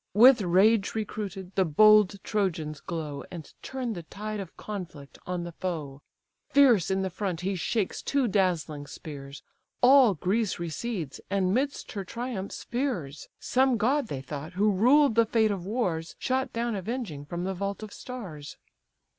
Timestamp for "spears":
8.87-9.43